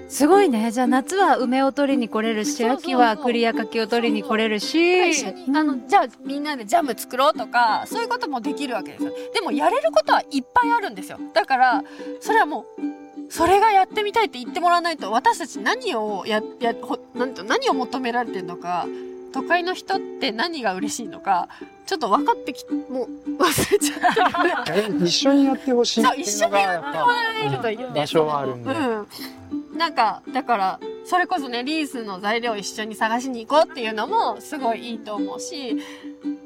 [0.08, 0.70] すごいね。
[0.70, 5.10] じゃあ夏は梅を取りに来れるし、秋は栗や柿を取りに来れるし。
[5.10, 9.12] 一緒に、あの、じゃあみんなでジャム作ろうとか、そういうこともできるわけですよ。
[9.34, 11.18] でもやれることはいっぱいあるんですよ。
[11.34, 11.84] だから、
[12.20, 12.82] それはもう、
[13.30, 18.86] それがやってみたいって言ってもらわないと、私たち何をや、や、ほなんていうの何を求められてるのか、
[19.32, 21.48] 都会の人って何が嬉しいのか、
[21.86, 24.74] ちょっと分かってき、もう忘れちゃった。
[24.74, 27.14] え一緒にやってほしいっていうのがやっもら
[27.44, 27.94] えるといいよね。
[27.94, 28.70] ぱ場所はあるんで。
[28.70, 29.06] うん。
[29.72, 35.76] なんか、だから、それこそね、リースの材料を一緒に探しに行こうっていうのもすごいいいと思うし、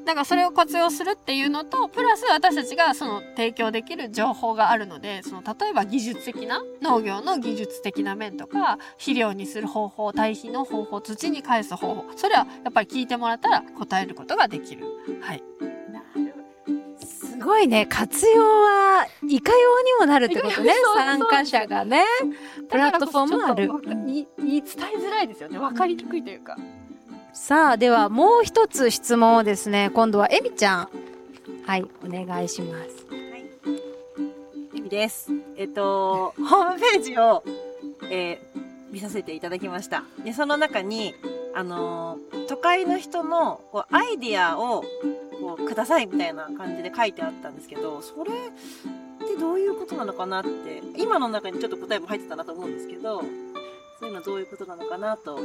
[0.05, 14.85] だかそれを活用するっていうのと、プラス私たちがその提供できる情報があるので、その例えば技術的な、農業の技術的な面とか、肥料にする方法、堆肥の方法、土に返す方法、それはやっぱり聞いてもらったら答えることができる。
[15.21, 15.43] はい。
[17.43, 17.85] すごいね。
[17.85, 20.63] 活用はいかようにもなるってことねそう。
[20.63, 22.05] そう参加者がね。
[22.69, 24.63] プラットフォームもある伝え
[24.97, 25.59] づらいですよね。
[25.59, 26.57] わかりにくいというか。
[27.33, 30.89] さあ、ではもう一つ質問をですね、今度はエミちゃん。
[31.65, 33.07] はい、お願いします。
[34.73, 35.29] 意味です。
[35.57, 37.43] えっと、ホームページを、
[38.09, 40.03] えー見させていただきました。
[40.23, 41.15] で、その中に、
[41.55, 44.83] あのー都会の人のこうアイディアを
[45.41, 53.21] こうくださいみたいな感じで書いてあったんですけど、それってどういうことなのかなって、今の中にちょっと答えも入ってたなと思うんですけど、
[53.99, 55.41] そういうのはどういうことなのかなと教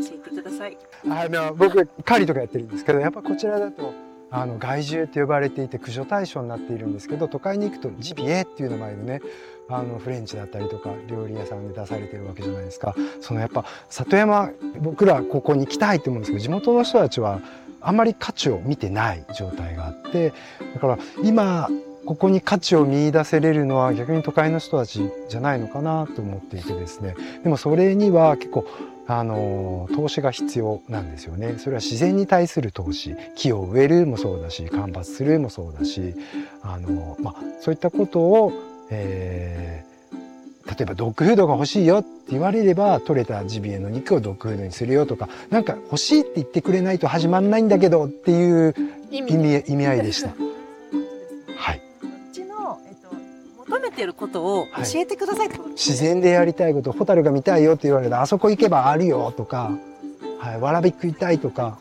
[0.00, 0.78] えてください。
[1.10, 3.92] あの僕狩りとかやってるんですけどやっぱこちらだと
[4.30, 9.20] あの害獣って呼ばれていて駆除対象になっているんですけど都会に行くとジビエっていう名前でね
[9.68, 12.94] あのフレンチだったりとか料理屋さんで出されてるわけじゃないですか。
[13.20, 14.50] そのやっぱ里山
[14.80, 17.40] 僕らここに来たいと思うんですけど地元の人たちは
[17.80, 20.32] あんまり価値を見てない状態があって
[20.74, 21.68] だから今
[22.04, 27.16] ここに価値を見出せれるのは逆に都会の人たちじゃないのかなと思っていてですね。
[27.42, 28.64] でもそれには結構
[29.08, 31.56] あの投資が必要なんですよね。
[31.58, 33.16] それは自然に対する投資。
[33.34, 36.14] 木を植えるもそうだし間伐するもそうだし
[36.62, 38.52] あの、まあ、そういったことを、
[38.90, 39.86] えー
[40.66, 48.74] 例えばドッグフードが欲しいよって言われれば取れたジビエの肉をドッグフードにするよとかなんか欲しいって言ってくれないと始まんないんだけどっていう
[49.10, 50.30] 意意味意味合いでした。
[51.56, 53.14] はい、こっちの、えっと、
[53.70, 55.92] 求めてることを教えてくださいってことですね。
[55.92, 59.70] 自然でやりたいことホタルが見たいよって言われたらあそこ行けばあるよとか、
[60.40, 61.78] はい、わらび食いたいとか、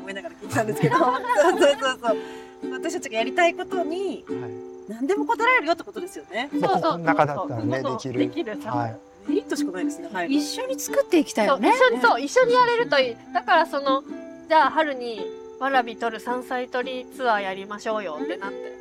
[0.00, 0.96] 思いながら聞いてたんですけど。
[0.96, 2.72] そうそうそうそう。
[2.72, 6.48] 私たちがやりたいことにはい何でも答えられるよってことですよね。
[6.60, 8.12] まあここの中だったらねそうそう。
[8.12, 8.54] できる。
[8.54, 8.70] できる。
[8.70, 8.96] はい、
[9.28, 10.08] メリットしかないですね。
[10.12, 10.32] はい。
[10.32, 11.70] 一緒に作っていきたいそうよね。
[11.70, 13.16] 一緒にそう一緒にやれるといい。
[13.32, 14.02] だからその
[14.48, 15.26] じゃあ春に
[15.58, 18.76] わらび取る山菜取りツアーやりましょうよってなって。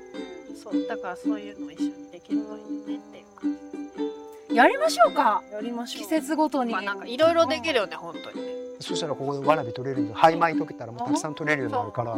[0.61, 3.55] そうだからそういうのを一緒にできるといいねっていう感
[4.49, 5.43] じやりましょうか。
[5.51, 6.03] やりましょう。
[6.03, 6.71] 季節ごとに。
[6.71, 8.53] まあなんかいろいろできるよね本当にね。
[8.79, 12.13] そしたらここでわらび取れるんで灰米溶けたらもうたくさん取れるようになるから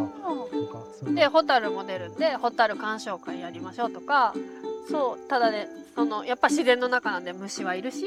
[0.67, 0.79] か
[1.13, 4.33] でホタルも出るんでホタル鑑賞会やりましょうとか
[4.89, 8.05] そうただねそのやっぱ自然の中なんで虫はいるし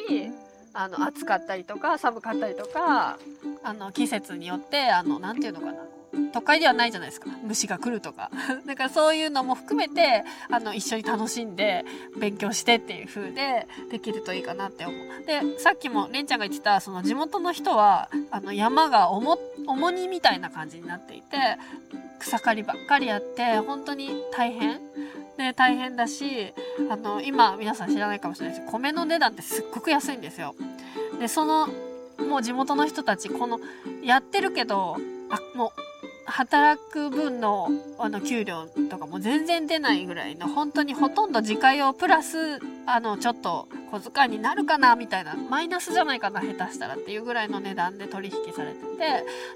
[0.73, 3.19] あの暑かったりとか寒かったりとか
[3.63, 5.90] あの季節によってあのなんていうのかな
[6.33, 7.31] 都会ではないじゃないですか。
[7.45, 8.31] 虫が来るとか。
[8.67, 11.85] だからそういうのも含めてあの一緒に楽しんで
[12.17, 15.25] 勉強してっていう風でできるといいかなって思う。
[15.27, 21.37] でさっきもれんちゃんが言ってたその地元の人はあの山が重重荷みたいな感じになっていて
[22.19, 24.81] 草刈りばっかりやって本当に大変。
[25.37, 26.53] で大変だし
[26.91, 30.55] あの今皆さん知らないかもしれないです米の値段ってすっごく安いんですよ。
[31.19, 31.69] でその
[32.29, 33.59] もう地元の人たちこの
[34.03, 34.99] やってるけど
[35.31, 35.90] あもう
[36.31, 37.69] 働く分の
[37.99, 48.89] あの給料とかも全然出ないぐらいの本当にほとんど自家用プラスあのちょっと小遣いになるかなみたいなマイナスじゃないかな下手したらっていうぐらいの値段で取引されてて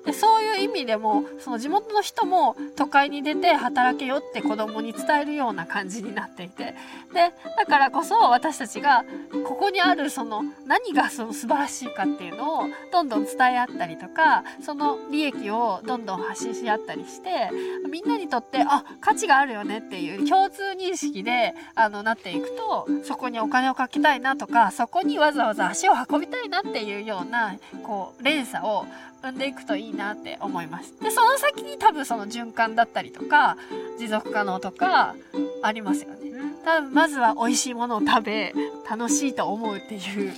[0.07, 6.75] でそういう意味でもその地元の人も都会に出て働けよって子供に伝えるような感じになっていて
[7.12, 9.05] でだからこそ私たちが
[9.47, 17.51] ここにあるその何がその素晴らしいかっていうのをどんどん伝え合ったりとかその利益をどんどん発信し合ったりして
[17.91, 28.87] みんなにとってあ価値があるよねっていう共通認識であのなっていくとそこにお金をかけたいなとかそこにわざわざ足を運びたいなっていうようなこう連鎖を
[29.23, 31.01] 生んでいくといいなって思います。
[31.01, 33.57] でその先に多分その循環だったりとか
[33.99, 35.15] 持続可能とか
[35.62, 36.19] ありますよね。
[36.65, 38.55] 多分まずは美味しいものを食べ
[38.89, 40.33] 楽しいと思うっていう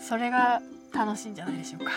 [0.00, 0.60] それが
[0.92, 1.92] 楽しいんじゃないでしょうか。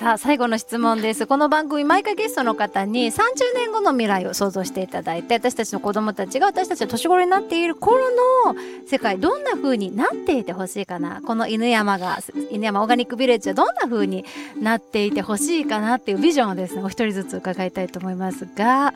[0.00, 1.26] さあ最後の質問です。
[1.26, 3.20] この番組毎回ゲストの方に30
[3.54, 8.54] 年後の未来を想像していただいて私たちの子供たちが私たちの年頃になっている頃の
[8.86, 11.20] 世界どんな風になっていてほしいかな。
[11.20, 12.18] この犬山が
[12.50, 14.24] 犬山オーガニックビレッジはどんな風に
[14.58, 18.94] なっていてほしいかなっていうビジョンをですねお一人ずつ伺いたいと思いますが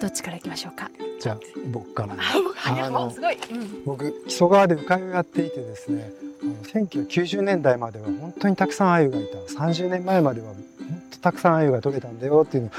[0.00, 0.90] どっちからいきましょうか？
[1.20, 1.38] じゃあ
[1.70, 2.22] 僕からね。
[2.64, 3.84] ああのすごい、うん。
[3.84, 6.10] 僕木曽川で鵜飼いをやっていてですね
[6.42, 6.54] あの
[6.86, 9.38] 1990年代までは本当にたくさん鮎がいた。
[9.54, 10.56] 30年前までは本
[11.10, 12.68] 当たくさん鮎が取れたんだよっていうの。
[12.68, 12.72] を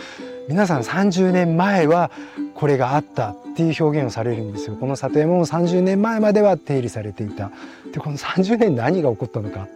[0.49, 2.09] 皆さん30年前は
[2.55, 4.75] これがあったっていう表現をされるんですよ。
[4.75, 7.51] この里山も30年前までは手入れされていた。
[7.93, 9.63] でこの30年何が起こったのか。
[9.63, 9.67] っ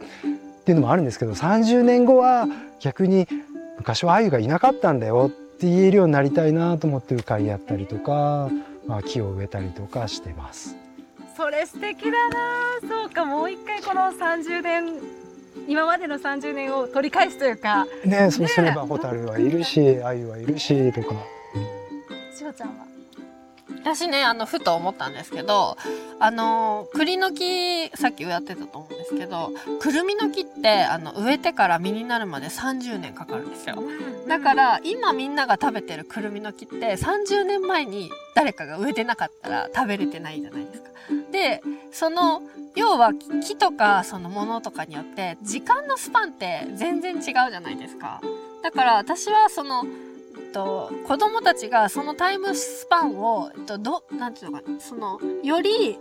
[0.65, 2.47] ていうのもあるんですけど30年後は
[2.79, 3.27] 逆に
[3.77, 8.49] 昔は鮎がいなかったんだよって言えるようになりたいなと思って鵜飼いやったりとか、
[8.87, 10.75] まあ、木を植えたりとかしてます。
[11.35, 12.35] それ素敵だな。
[12.87, 14.99] そうかもう一回この30年
[15.67, 17.85] 今までの30年を取り返すというか。
[18.05, 21.15] ねそうすればホタルはいるし鮎はいるしとか。
[22.33, 22.94] しおちゃんは？
[23.69, 25.77] 私ねあのふと思ったんですけど
[26.19, 33.77] あの栗の木さっきやってたと思うんですけどくるみの木ってあの植えてから実になるまで30年かかるんですよ
[34.27, 40.89] だから今みんなが食べてるくるみの木って30年前に誰かが植えてなかったら食べれてないじゃないですか。
[41.31, 41.61] で
[41.91, 42.41] その
[42.75, 48.21] 要は木とかそのものとかによって時間のスパンって全然違うじゃないですか。
[48.63, 49.85] だから私はその
[50.55, 55.99] と、子供たちがそのタイムスパンを、えっと、ど、なんていうのか、その、より、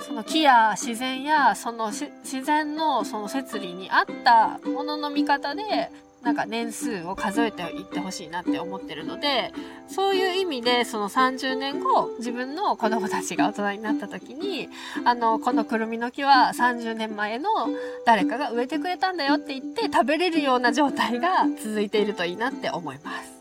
[0.00, 5.90] その木や自然や、その自然のその摂理に合ったものの見方で、
[6.22, 9.52] なんか年数を数えていってほしいなって思ってるので、
[9.88, 14.68] そういう意味で、その30年後、自分の子供たちが大人になった時に、
[15.04, 17.50] あの、このくるみの木は30年前の
[18.06, 23.37] 誰かが植えてくれたんだよって言って食べれるような状態が続いているといいなって思います。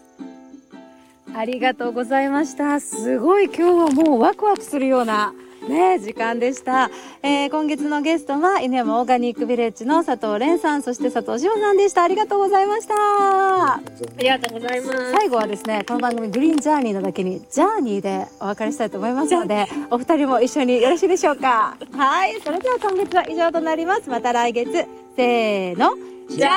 [1.38, 2.80] ありがとうございました。
[2.80, 5.36] すごい今日はもうワクワクするような
[5.70, 6.90] ね時間でした。
[7.22, 12.04] えー今月のゲストは、犬山オーガニックビレッジの佐藤蓮さん、そして佐藤志保さんでした。
[12.04, 12.96] ありがとうございました。
[12.96, 13.82] あ
[14.18, 15.12] りがとうございます。
[15.12, 21.78] 最後はですね、この番組グリーンジャーニーのだけに、ジャーニーでお別れしたいと思いますので、お二人も一緒によろしいでしょうか。
[21.92, 22.42] はい。
[22.42, 24.10] それでは今月は以上となります。
[24.10, 24.72] また来月、
[25.16, 25.96] せーの、
[26.30, 26.50] ジャ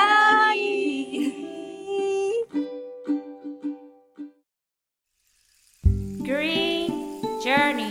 [0.53, 1.50] ーニー
[6.23, 7.89] Green Journey.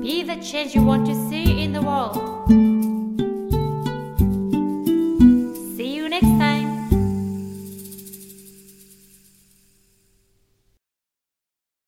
[0.00, 2.39] Be the change you want to see in the world.